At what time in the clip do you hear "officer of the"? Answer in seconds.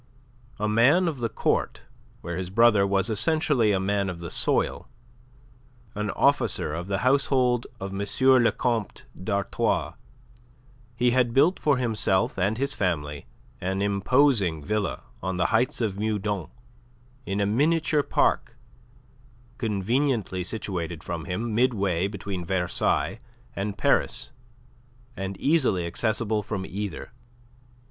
6.15-7.05